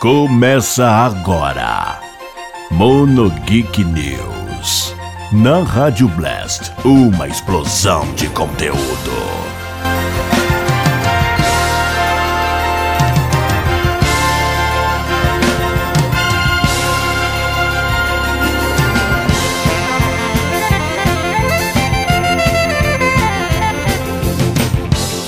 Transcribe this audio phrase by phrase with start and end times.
[0.00, 2.00] Começa agora.
[2.70, 4.94] Mono Geek News.
[5.30, 8.78] Na Rádio Blast, uma explosão de conteúdo.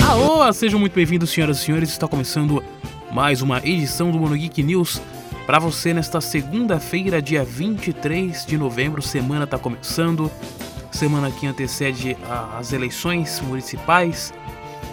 [0.09, 1.91] Alô, sejam muito bem-vindos, senhoras e senhores.
[1.91, 2.65] Está começando
[3.13, 5.01] mais uma edição do Mono Geek News
[5.45, 9.03] para você nesta segunda-feira, dia 23 de novembro.
[9.03, 10.31] Semana está começando,
[10.91, 12.17] semana que antecede
[12.59, 14.33] as eleições municipais,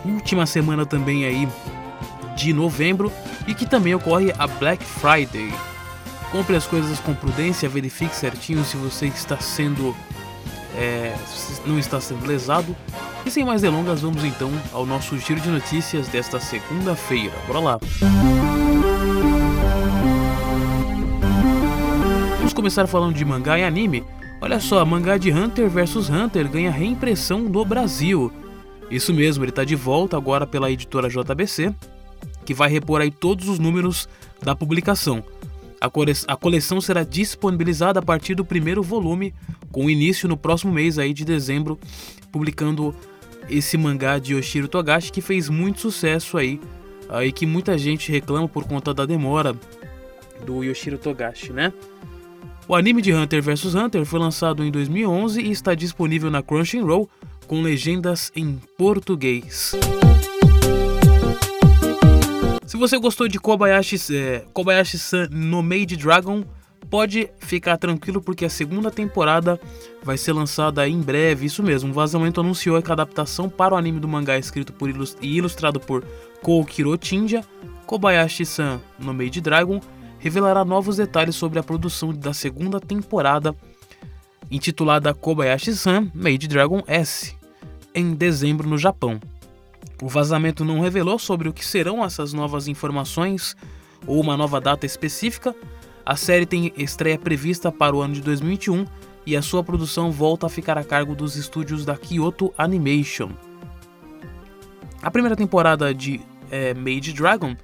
[0.03, 1.47] última semana também aí
[2.35, 3.09] de novembro
[3.47, 5.49] e que também ocorre a Black Friday.
[6.29, 9.95] Compre as coisas com prudência, verifique certinho se você está sendo
[10.79, 11.13] é,
[11.65, 12.75] não está sendo lesado.
[13.25, 17.33] E sem mais delongas, vamos então ao nosso giro de notícias desta segunda-feira.
[17.45, 17.79] Bora lá!
[22.37, 24.05] Vamos começar falando de mangá e anime.
[24.41, 28.31] Olha só, mangá de Hunter vs Hunter ganha reimpressão no Brasil.
[28.89, 31.75] Isso mesmo, ele está de volta agora pela editora JBC,
[32.45, 34.07] que vai repor aí todos os números
[34.41, 35.23] da publicação.
[35.81, 39.33] A, cole- a coleção será disponibilizada a partir do primeiro volume,
[39.71, 41.79] com início no próximo mês aí de dezembro,
[42.31, 42.93] publicando
[43.49, 46.59] esse mangá de Yoshiro Togashi que fez muito sucesso aí,
[47.07, 49.55] aí que muita gente reclama por conta da demora
[50.45, 51.71] do Yoshiro Togashi, né?
[52.67, 57.09] O anime de Hunter vs Hunter foi lançado em 2011 e está disponível na Crunchyroll
[57.47, 59.73] com legendas em português.
[62.69, 66.43] Se você gostou de Kobayashi, é, Kobayashi-san no Made Dragon,
[66.87, 69.59] pode ficar tranquilo porque a segunda temporada
[70.03, 71.47] vai ser lançada em breve.
[71.47, 74.87] Isso mesmo, o vazamento anunciou que a adaptação para o anime do mangá escrito por
[74.87, 76.05] ilus- e ilustrado por
[76.43, 77.43] Koukiro Tinja,
[77.87, 79.81] Kobayashi-san no Made Dragon,
[80.19, 83.55] revelará novos detalhes sobre a produção da segunda temporada,
[84.51, 87.35] intitulada Kobayashi-san Made Dragon S,
[87.95, 89.19] em dezembro no Japão.
[90.01, 93.55] O vazamento não revelou sobre o que serão essas novas informações
[94.07, 95.55] ou uma nova data específica.
[96.05, 98.85] A série tem estreia prevista para o ano de 2021
[99.25, 103.29] e a sua produção volta a ficar a cargo dos estúdios da Kyoto Animation.
[105.01, 107.55] A primeira temporada de eh, Made Dragon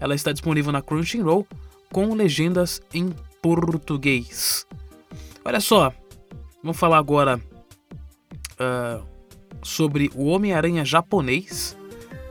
[0.00, 1.46] ela está disponível na Crunchyroll
[1.92, 4.66] com legendas em português.
[5.44, 5.92] Olha só,
[6.62, 7.40] vamos falar agora
[8.58, 9.00] ah,
[9.62, 11.76] sobre o Homem-Aranha japonês.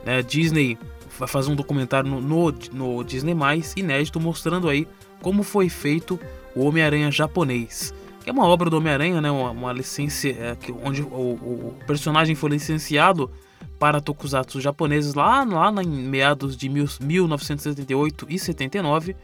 [0.04, 0.22] Né?
[0.22, 0.78] Disney
[1.18, 3.34] vai fazer um documentário no, no, no Disney
[3.76, 4.86] inédito mostrando aí
[5.20, 6.18] como foi feito
[6.54, 7.92] o Homem-Aranha japonês.
[8.22, 9.30] Que é uma obra do Homem-Aranha, né?
[9.30, 13.30] uma, uma licença é, que- onde o, o- personagem foi licenciado
[13.78, 19.16] para tokusatsu japoneses lá, lá em meados de mil, 1978 e 79.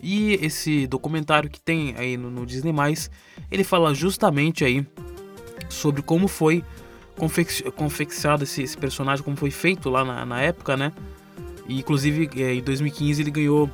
[0.00, 2.72] E esse documentário que tem aí no, no Disney+,
[3.50, 4.86] ele fala justamente aí
[5.68, 6.62] sobre como foi
[7.16, 10.92] confeccionado esse, esse personagem, como foi feito lá na, na época, né?
[11.68, 13.70] E inclusive é, em 2015 ele ganhou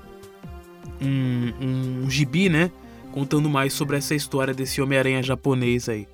[1.01, 2.71] um, um gibi, né?
[3.12, 6.06] Contando mais sobre essa história desse Homem-Aranha japonês aí.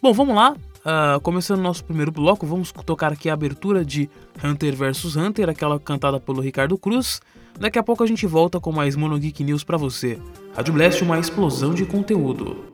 [0.00, 0.56] Bom, vamos lá.
[0.84, 4.10] Ah, começando nosso primeiro bloco, vamos tocar aqui a abertura de
[4.42, 7.20] Hunter vs Hunter, aquela cantada pelo Ricardo Cruz.
[7.58, 10.18] Daqui a pouco a gente volta com mais Mono Geek News pra você.
[10.56, 12.71] Rádio Blast, uma explosão de conteúdo.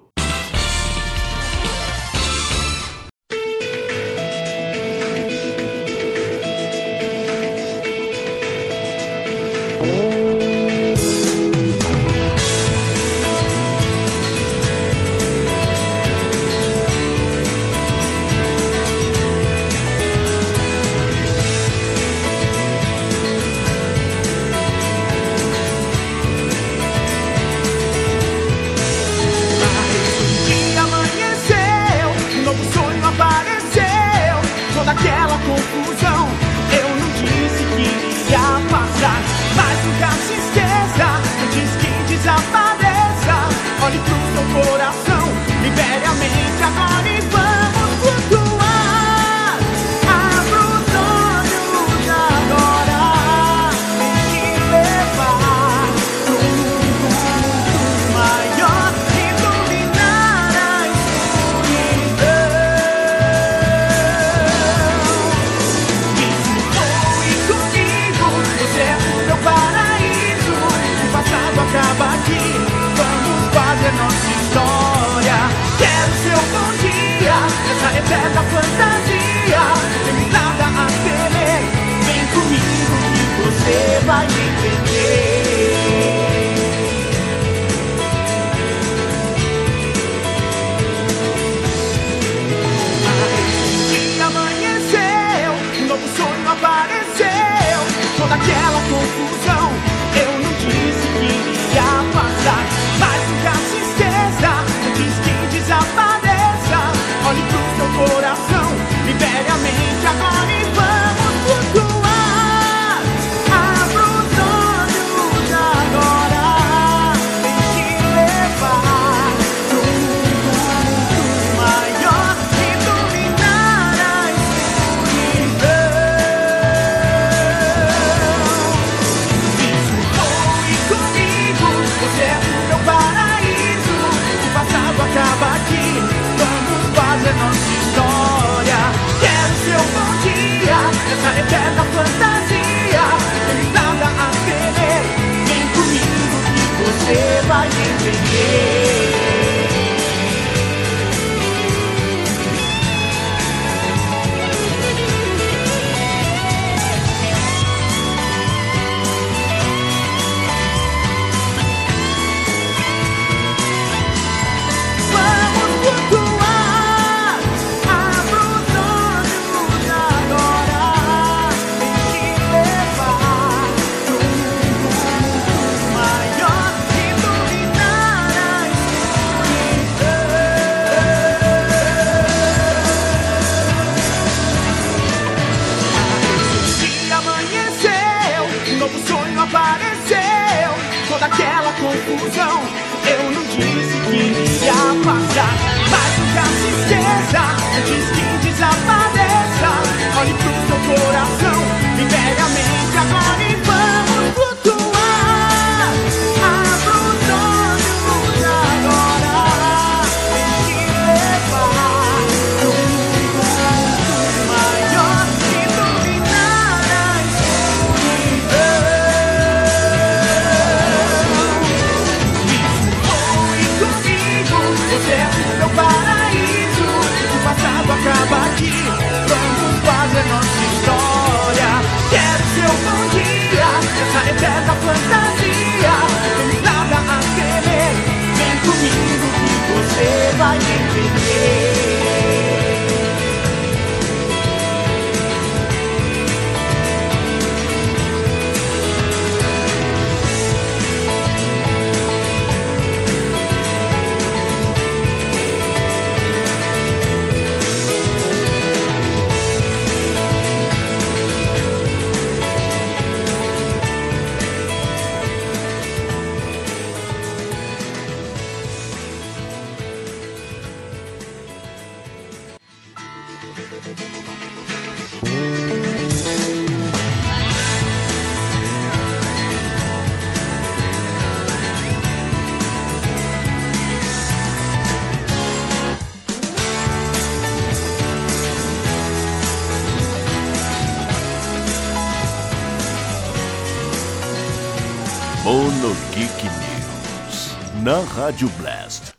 [298.03, 299.13] Rádio Blast.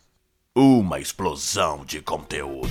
[0.56, 2.70] Uma explosão de conteúdo.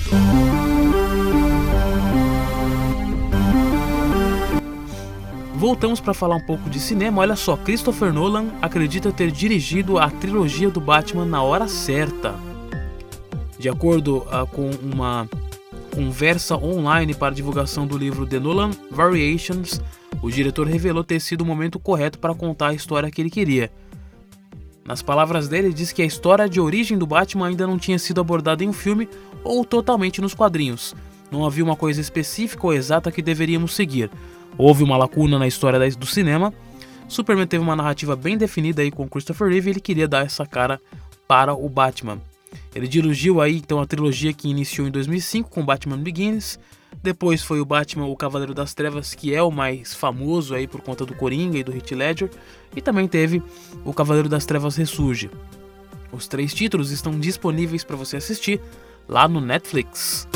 [5.54, 7.20] Voltamos para falar um pouco de cinema.
[7.20, 12.34] Olha só, Christopher Nolan acredita ter dirigido a trilogia do Batman na hora certa.
[13.58, 15.28] De acordo ah, com uma
[15.94, 19.80] conversa online para divulgação do livro The Nolan Variations,
[20.22, 23.70] o diretor revelou ter sido o momento correto para contar a história que ele queria.
[24.88, 27.98] Nas palavras dele, ele diz que a história de origem do Batman ainda não tinha
[27.98, 29.06] sido abordada em um filme
[29.44, 30.94] ou totalmente nos quadrinhos.
[31.30, 34.10] Não havia uma coisa específica ou exata que deveríamos seguir.
[34.56, 36.54] Houve uma lacuna na história do cinema.
[37.06, 40.46] Superman teve uma narrativa bem definida aí com Christopher Reeve e ele queria dar essa
[40.46, 40.80] cara
[41.26, 42.18] para o Batman.
[42.74, 46.58] Ele dirigiu aí então a trilogia que iniciou em 2005 com Batman Begins.
[47.02, 50.80] Depois foi o Batman o Cavaleiro das Trevas, que é o mais famoso aí por
[50.80, 52.30] conta do Coringa e do Heath Ledger,
[52.74, 53.42] e também teve
[53.84, 55.30] o Cavaleiro das Trevas Ressurge.
[56.10, 58.60] Os três títulos estão disponíveis para você assistir
[59.08, 60.26] lá no Netflix.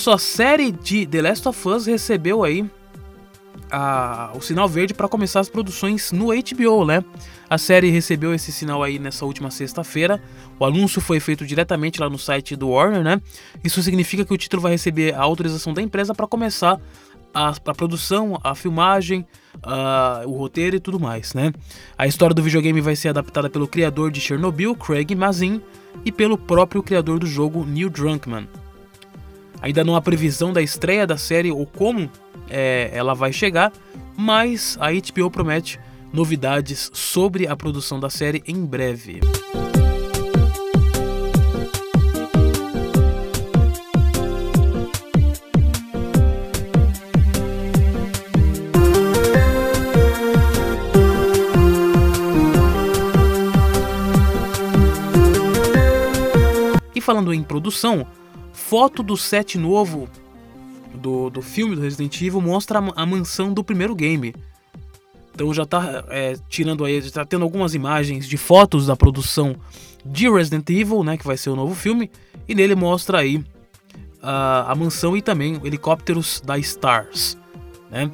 [0.00, 2.64] Só, a série de The Last of Us recebeu aí
[3.70, 7.04] a- o sinal verde para começar as produções no HBO, né?
[7.48, 10.20] A série recebeu esse sinal aí nessa última sexta-feira.
[10.58, 13.20] O anúncio foi feito diretamente lá no site do Warner, né?
[13.62, 16.80] Isso significa que o título vai receber a autorização da empresa para começar
[17.32, 19.24] a, a produção, a filmagem,
[19.62, 21.52] a- o roteiro e tudo mais, né?
[21.98, 25.60] A história do videogame vai ser adaptada pelo criador de Chernobyl, Craig Mazin,
[26.04, 28.48] e pelo próprio criador do jogo, Neil Druckmann.
[29.62, 32.10] Ainda não há previsão da estreia da série ou como
[32.48, 33.72] é, ela vai chegar,
[34.16, 35.78] mas a HBO promete
[36.12, 39.20] novidades sobre a produção da série em breve.
[56.94, 58.06] E falando em produção,
[58.70, 60.08] foto do set novo
[60.94, 64.32] do, do filme do Resident Evil mostra a, a mansão do primeiro game.
[65.34, 69.56] Então já tá é, tirando aí, já tá tendo algumas imagens de fotos da produção
[70.06, 72.12] de Resident Evil, né, que vai ser o novo filme,
[72.46, 73.44] e nele mostra aí
[74.22, 77.36] a, a mansão e também helicópteros da Stars,
[77.90, 78.08] né?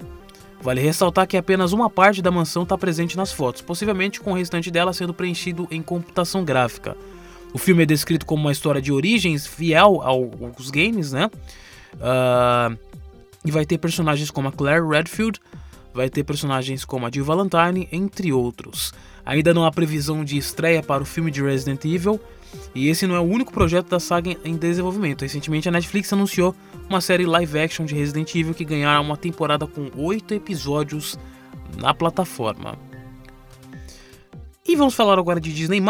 [0.62, 4.34] Vale ressaltar que apenas uma parte da mansão está presente nas fotos, possivelmente com o
[4.34, 6.96] restante dela sendo preenchido em computação gráfica.
[7.56, 11.30] O filme é descrito como uma história de origens fiel aos games, né?
[11.94, 12.78] Uh,
[13.46, 15.40] e vai ter personagens como a Claire Redfield,
[15.94, 18.92] vai ter personagens como a Jill Valentine, entre outros.
[19.25, 22.20] Ainda não há previsão de estreia para o filme de Resident Evil,
[22.75, 25.22] e esse não é o único projeto da saga em desenvolvimento.
[25.22, 26.54] Recentemente a Netflix anunciou
[26.90, 31.18] uma série live action de Resident Evil que ganhará uma temporada com oito episódios
[31.78, 32.76] na plataforma.
[34.68, 35.80] E vamos falar agora de Disney+,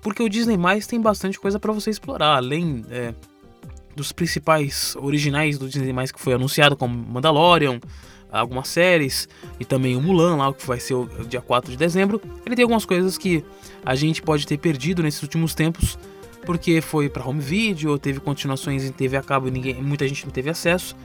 [0.00, 0.56] porque o Disney+,
[0.88, 3.12] tem bastante coisa para você explorar, além é,
[3.94, 7.78] dos principais originais do Disney+, que foi anunciado, como Mandalorian,
[8.32, 9.28] algumas séries,
[9.60, 12.20] e também o Mulan, lá que vai ser o dia 4 de dezembro.
[12.44, 13.44] Ele tem algumas coisas que
[13.84, 15.98] a gente pode ter perdido nesses últimos tempos,
[16.46, 20.24] porque foi para home video, teve continuações em TV a cabo e ninguém, muita gente
[20.24, 20.96] não teve acesso.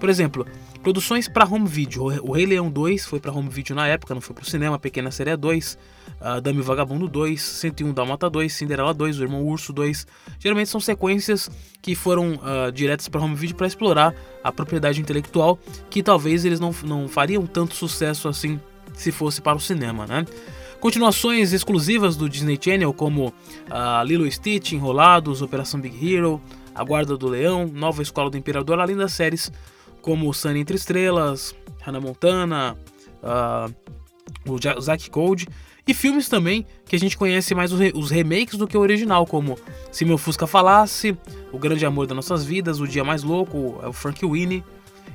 [0.00, 0.46] Por exemplo,
[0.82, 2.04] produções para home video.
[2.04, 4.78] O Rei Leão 2 foi para home video na época, não foi para o cinema.
[4.78, 5.78] Pequena Série 2,
[6.20, 10.06] uh, Dame Vagabundo 2, 101 Dalmata 2, Cinderela 2, O Irmão Urso 2.
[10.38, 11.50] Geralmente são sequências
[11.82, 15.58] que foram uh, diretas para home video para explorar a propriedade intelectual,
[15.90, 18.58] que talvez eles não, não fariam tanto sucesso assim
[18.94, 20.24] se fosse para o cinema, né?
[20.80, 26.40] Continuações exclusivas do Disney Channel, como uh, Lilo Stitch, Enrolados, Operação Big Hero,
[26.74, 29.52] A Guarda do Leão, Nova Escola do Imperador, além das séries
[30.00, 32.76] como Sunny Entre Estrelas, Hannah Montana,
[33.22, 33.74] uh,
[34.50, 35.48] o Zack Code,
[35.86, 38.80] e filmes também que a gente conhece mais os, re os, remakes do que o
[38.80, 39.58] original, como
[39.90, 41.16] Se Meu Fusca Falasse,
[41.52, 44.62] O Grande Amor das Nossas Vidas, O Dia Mais Louco, o Frank Winnie,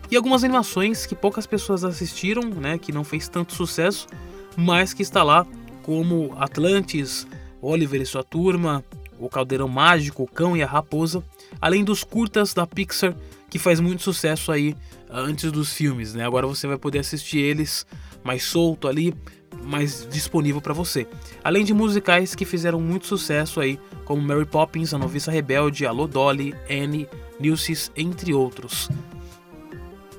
[0.10, 4.08] e algumas animações que poucas pessoas assistiram, né, que não fez tanto sucesso,
[4.56, 5.46] mas que está lá
[5.84, 7.28] como Atlantis,
[7.62, 8.84] Oliver e sua turma,
[9.26, 11.24] O Caldeirão Mágico, O Cão e a Raposa,
[11.60, 13.16] além dos curtas da Pixar
[13.56, 14.76] que faz muito sucesso aí
[15.10, 16.26] ah, antes dos filmes, né?
[16.26, 17.86] Agora você vai poder assistir eles
[18.22, 19.14] mais solto ali,
[19.64, 21.08] mais disponível para você.
[21.42, 26.06] Além de musicais que fizeram muito sucesso aí, como Mary Poppins, A Noviça Rebelde, Alô
[26.06, 27.08] Dolly, Annie,
[27.40, 28.90] Nilces, entre outros.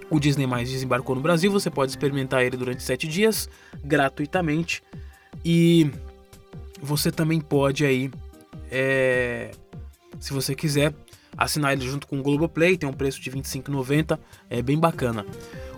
[0.08, 3.50] O Disney Mais desembarcou no Brasil, você pode experimentar ele durante 7 dias,
[3.84, 4.82] gratuitamente.
[5.44, 5.90] E
[6.80, 8.10] você também pode aí,
[8.70, 9.50] é,
[10.18, 10.94] se você quiser,
[11.37, 14.18] assinar ele junto com o Globoplay, tem um preço de R$ 25,90,
[14.49, 15.26] é bem bacana.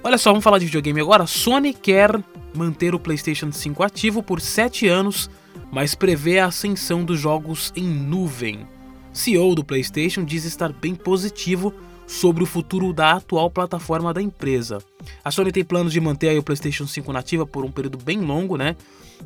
[0.02, 1.26] Olha só, vamos falar de videogame agora.
[1.26, 2.10] Sony quer
[2.54, 5.28] manter o PlayStation 5 ativo por 7 anos,
[5.72, 8.66] mas prevê a ascensão dos jogos em nuvem.
[9.12, 11.74] CEO do PlayStation diz estar bem positivo
[12.08, 14.78] sobre o futuro da atual plataforma da empresa.
[15.22, 18.56] A Sony tem planos de manter o PlayStation 5 nativa por um período bem longo,
[18.56, 18.74] né?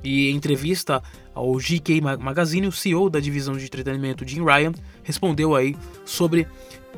[0.03, 1.01] E em entrevista
[1.33, 4.73] ao GK Magazine, o CEO da divisão de entretenimento, Jim Ryan,
[5.05, 6.47] respondeu aí sobre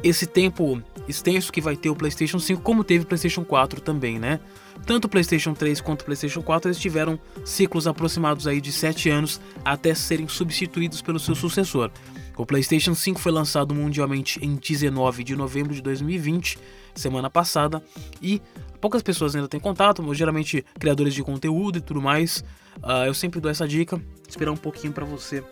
[0.02, 4.18] esse tempo extenso que vai ter o PlayStation 5, como teve o PlayStation 4 também,
[4.18, 4.40] né?
[4.86, 9.10] Tanto o PlayStation 3 quanto o PlayStation 4 eles tiveram ciclos aproximados aí de 7
[9.10, 11.90] anos até serem substituídos pelo seu sucessor.
[12.36, 16.58] O PlayStation 5 foi lançado mundialmente em 19 de novembro de 2020,
[16.94, 17.82] semana passada,
[18.20, 18.42] e
[18.80, 22.44] poucas pessoas ainda têm contato, geralmente criadores de conteúdo e tudo mais.
[22.82, 25.44] Uh, eu sempre dou essa dica, esperar um pouquinho para você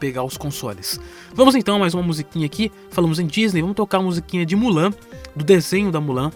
[0.00, 0.98] pegar os consoles.
[1.32, 2.72] Vamos então mais uma musiquinha aqui.
[2.90, 4.90] Falamos em Disney, vamos tocar a musiquinha de Mulan,
[5.36, 6.32] do desenho da Mulan,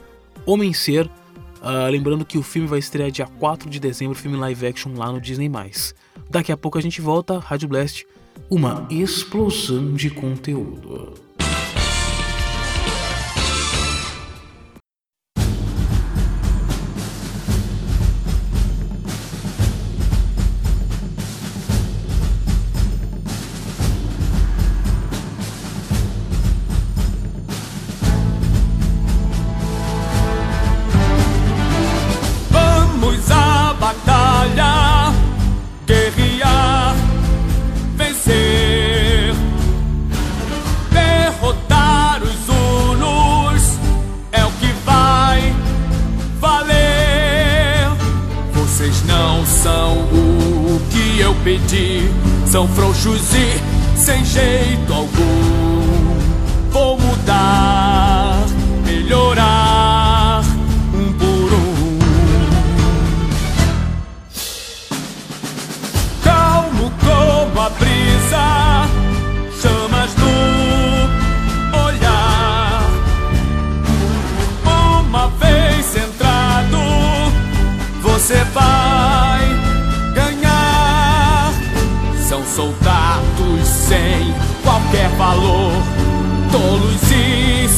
[0.47, 1.07] Homem Ser.
[1.07, 5.11] Uh, lembrando que o filme vai estrear dia 4 de dezembro, filme live action lá
[5.11, 5.51] no Disney+.
[6.31, 8.07] Daqui a pouco a gente volta, Rádio Blast
[8.51, 11.15] uma explosão de conteúdo.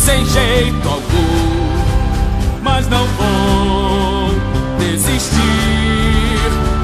[0.07, 4.31] Sem jeito algum, mas não vou
[4.79, 5.41] desistir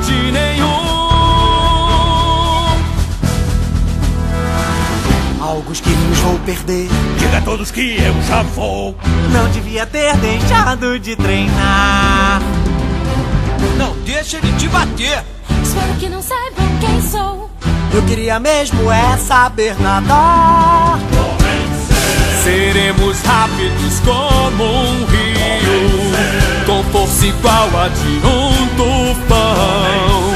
[0.04, 0.66] de nenhum.
[5.40, 6.88] Alguns quilinhos vou perder.
[7.16, 8.96] Diga a todos que eu já vou.
[9.30, 12.42] Não devia ter deixado de treinar.
[13.78, 15.22] Não deixa ele te bater.
[15.62, 17.48] Espero que não saibam quem sou.
[17.94, 20.98] Eu queria mesmo é saber nadar.
[27.24, 30.32] Igual a de um tufão.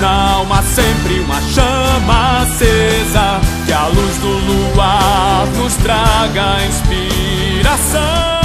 [0.00, 8.43] Na alma sempre uma chama acesa, que a luz do luar nos traga inspiração.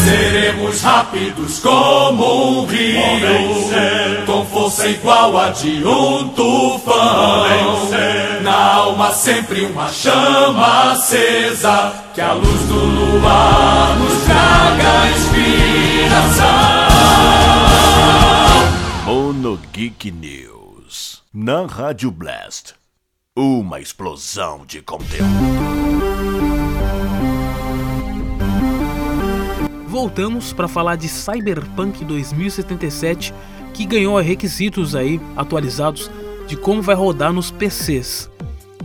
[0.06, 3.02] Seremos rápidos como um rio,
[4.26, 7.46] com força igual a de um tufão.
[8.44, 16.48] Na alma sempre uma chama acesa, que a luz do luar nos traga inspiração.
[19.06, 20.67] Mono Geek News.
[21.34, 22.74] Na Rádio Blast.
[23.36, 25.28] Uma explosão de conteúdo.
[29.88, 33.34] Voltamos para falar de Cyberpunk 2077,
[33.74, 36.10] que ganhou requisitos aí atualizados
[36.48, 38.32] de como vai rodar nos PCs.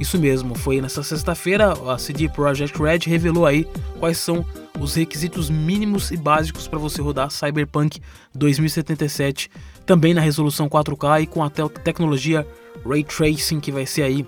[0.00, 3.68] Isso mesmo, foi nessa sexta-feira a CD Projekt Red revelou aí
[4.00, 4.44] quais são
[4.80, 8.00] os requisitos mínimos e básicos para você rodar Cyberpunk
[8.34, 9.48] 2077,
[9.86, 12.46] também na resolução 4K e com a te- tecnologia
[12.86, 14.26] Ray Tracing que vai ser aí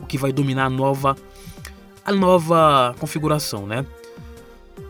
[0.00, 1.16] o que vai dominar a nova
[2.04, 3.84] a nova configuração, né?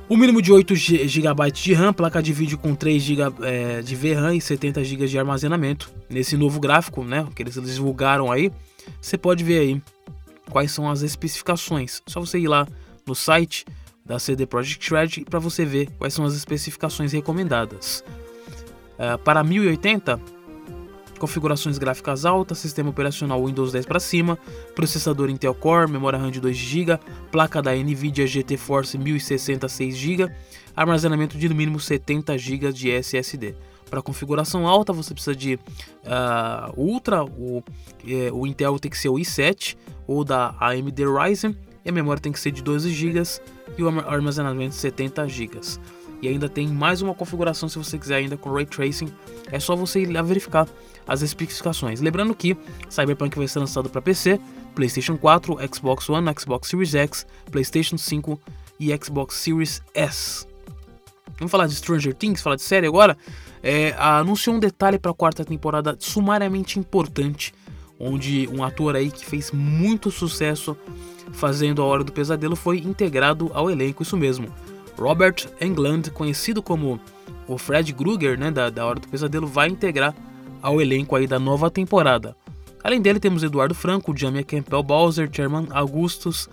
[0.09, 3.81] O mínimo de 8 G- GB de RAM, placa de vídeo com 3 GB eh,
[3.83, 5.91] de VRAM e 70 GB de armazenamento.
[6.11, 8.53] Nesse novo gráfico, né, que eles divulgaram aí,
[9.01, 9.83] você pode ver aí
[10.51, 12.03] quais são as especificações.
[12.07, 12.67] Só você ir lá
[13.07, 13.65] no site
[14.05, 18.05] da CD Projekt Red para você ver quais são as especificações recomendadas.
[18.99, 20.21] Eh, para 1080,
[21.19, 24.39] configurações gráficas altas, sistema operacional Windows 10 para cima,
[24.75, 26.99] processador Intel Core, memória RAM de 2 GB,
[27.31, 30.31] placa da Nvidia GT Force 1060 6 GB,
[30.77, 33.55] armazenamento de no mínimo 70 GB de SSD.
[33.89, 35.59] Para configuração alta você precisa de
[36.05, 37.63] ah, Ultra, o,
[38.07, 39.77] eh, o Intel tem que ser o i7
[40.07, 43.23] ou da AMD Ryzen, e a memória tem que ser de 12 GB
[43.77, 45.61] e o arma- armazenamento 70 GB.
[46.25, 49.13] E ainda tem mais uma configuração se você quiser ainda com Ray Tracing,
[49.53, 50.67] é só você ir lá verificar
[51.07, 52.01] as especificações.
[52.01, 52.57] Lembrando que
[52.89, 54.41] Cyberpunk vai ser lançado para PC,
[54.75, 58.41] PlayStation 4, Xbox One, Xbox Series X, PlayStation 5
[58.81, 60.47] e Xbox Series S.
[61.37, 63.19] Vamos falar de Stranger Things, falar de série agora.
[63.63, 67.53] É, anunciou um detalhe para a quarta temporada sumariamente importante,
[68.01, 70.75] onde um ator aí que fez muito sucesso
[71.33, 74.49] fazendo A Hora do Pesadelo foi integrado ao elenco, isso mesmo.
[74.97, 77.01] Robert Englund, conhecido como
[77.47, 80.15] o Fred Krueger, né, da, da Hora do Pesadelo, vai integrar
[80.63, 82.37] ao elenco aí da nova temporada.
[82.83, 86.49] Além dele, temos Eduardo Franco, Jamie Campbell Bowser, Sherman Augustus,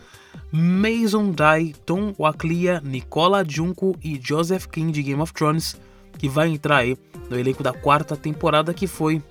[0.51, 5.80] Mason Dai, Tom Waklia, Nicola Junko e Joseph King de Game of Thrones,
[6.17, 6.97] que vai entrar aí
[7.30, 9.21] no elenco da quarta temporada que foi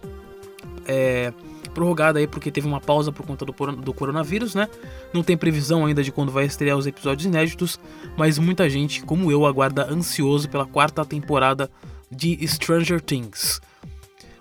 [0.87, 1.33] é,
[1.81, 4.69] prorrogada aí porque teve uma pausa por conta do, do coronavírus, né?
[5.14, 7.81] Não tem previsão ainda de quando vai estrear os episódios inéditos,
[8.19, 11.71] mas muita gente, como eu, aguarda ansioso pela quarta temporada
[12.11, 13.62] de Stranger Things.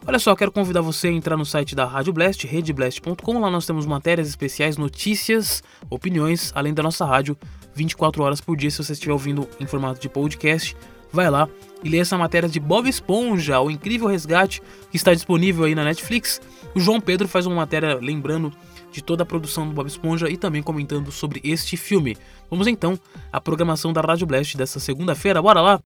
[0.06, 3.40] Olha só, quero convidar você a entrar no site da Rádio Blast, redeblast.com.
[3.40, 7.38] Lá nós temos matérias especiais, notícias, opiniões, além da nossa rádio
[7.74, 8.70] 24 horas por dia.
[8.70, 10.76] Se você estiver ouvindo em formato de podcast,
[11.12, 11.48] vai lá
[11.84, 15.84] e lê essa matéria de Bob Esponja, o incrível resgate que está disponível aí na
[15.84, 16.42] Netflix.
[16.76, 18.52] O João Pedro faz uma matéria lembrando
[18.92, 22.18] de toda a produção do Bob Esponja e também comentando sobre este filme.
[22.50, 23.00] Vamos então
[23.32, 25.80] à programação da Rádio Blast dessa segunda-feira, bora lá!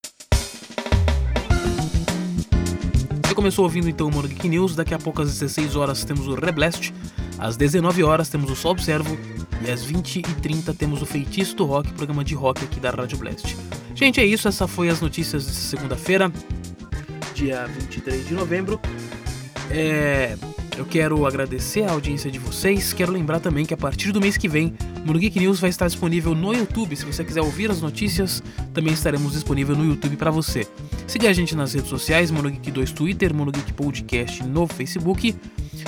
[3.25, 6.27] Você começou ouvindo então o Mono Geek News, daqui a pouco às 16 horas temos
[6.27, 6.93] o Reblast,
[7.39, 9.17] às 19 horas temos o Só Observo
[9.65, 13.55] e às 20h30 temos o Feitiço do Rock, programa de rock aqui da Rádio Blast.
[14.03, 16.29] Gente, é isso, essa foi as notícias dessa segunda-feira,
[17.33, 18.77] dia 23 de novembro.
[19.71, 20.35] É,
[20.77, 22.91] eu quero agradecer a audiência de vocês.
[22.91, 24.73] Quero lembrar também que a partir do mês que vem,
[25.05, 26.97] Mono Geek News vai estar disponível no YouTube.
[26.97, 30.67] Se você quiser ouvir as notícias, também estaremos disponível no YouTube para você.
[31.07, 35.33] Siga a gente nas redes sociais, MonoGeek 2 Twitter, MonoGeek Podcast no Facebook.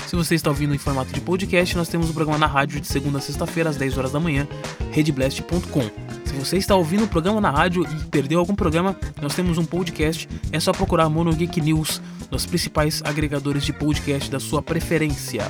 [0.07, 2.87] Se você está ouvindo em formato de podcast, nós temos o programa na rádio de
[2.87, 4.47] segunda a sexta-feira às 10 horas da manhã,
[4.91, 5.81] redblast.com.
[6.25, 9.65] Se você está ouvindo o programa na rádio e perdeu algum programa, nós temos um
[9.65, 15.49] podcast, é só procurar MonoGeek News nos principais agregadores de podcast da sua preferência.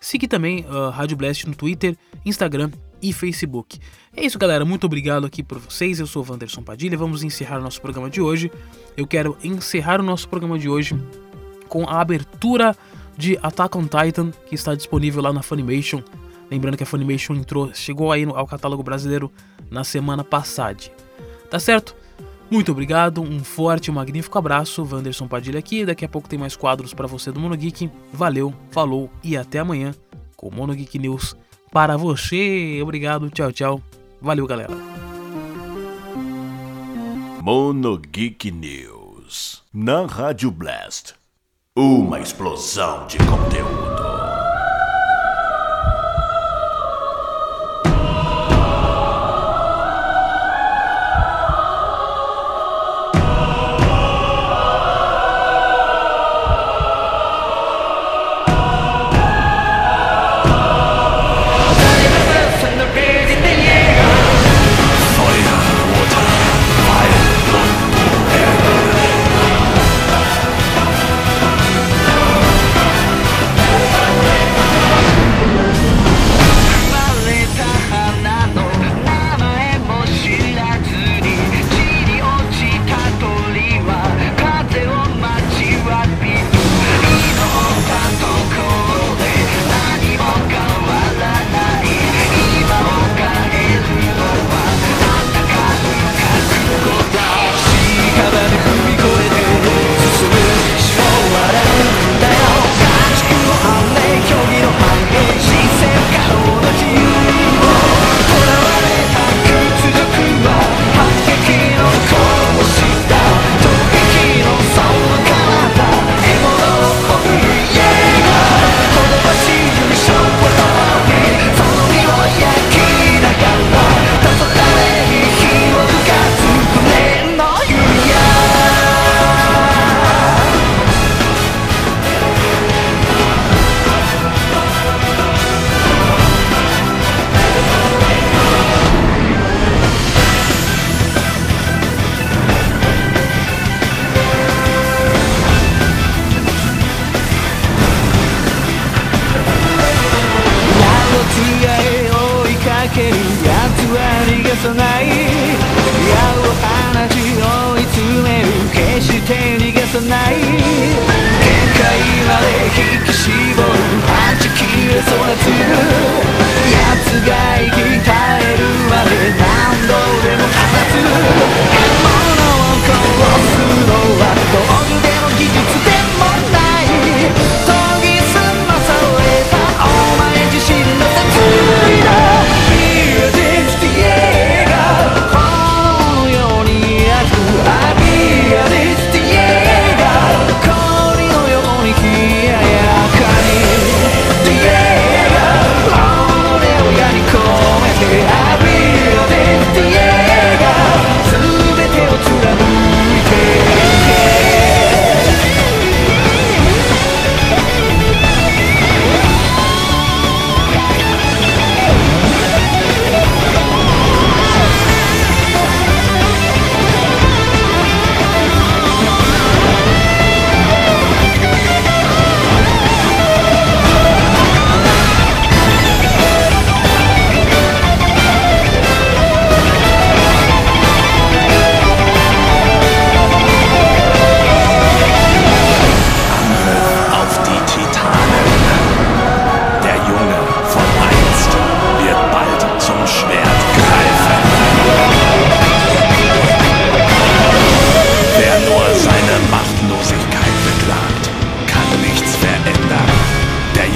[0.00, 2.70] Siga também a uh, Rádio Blast no Twitter, Instagram
[3.02, 3.78] e Facebook.
[4.16, 4.64] É isso, galera.
[4.64, 5.98] Muito obrigado aqui por vocês.
[5.98, 6.96] Eu sou o Wanderson Padilha.
[6.96, 8.50] Vamos encerrar o nosso programa de hoje.
[8.96, 10.96] Eu quero encerrar o nosso programa de hoje
[11.68, 12.76] com a abertura
[13.16, 16.02] de Attack on Titan, que está disponível lá na Funimation.
[16.50, 19.32] Lembrando que a Funimation entrou, chegou aí ao catálogo brasileiro
[19.70, 20.84] na semana passada.
[21.50, 21.96] Tá certo?
[22.50, 24.86] Muito obrigado, um forte e magnífico abraço.
[24.88, 25.84] Wanderson Padilha aqui.
[25.84, 27.90] Daqui a pouco tem mais quadros para você do Mono Geek.
[28.12, 29.92] Valeu, falou e até amanhã
[30.36, 31.34] com o Mono Geek News
[31.72, 32.78] para você.
[32.82, 33.82] Obrigado, tchau, tchau.
[34.20, 34.72] Valeu, galera.
[37.42, 41.15] Mono Geek News na Rádio Blast.
[41.78, 43.85] Uma explosão de conteúdo.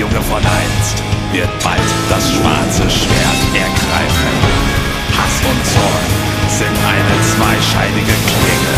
[0.00, 0.96] Junge von einst
[1.30, 4.34] wird bald das schwarze Schwert ergreifen.
[5.12, 6.08] Hass und Zorn
[6.48, 8.76] sind eine zweischeinige Klinge.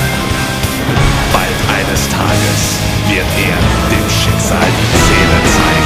[1.33, 2.61] Bald eines Tages
[3.07, 3.57] wird er
[3.95, 5.82] dem Schicksal die Zähne zeigen.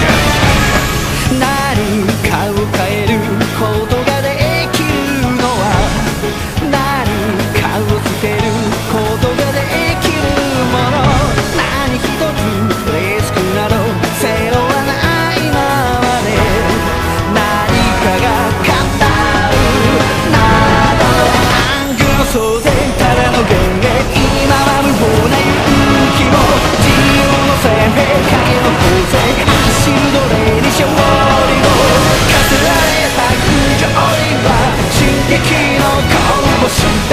[35.37, 37.06] 敵の顔を知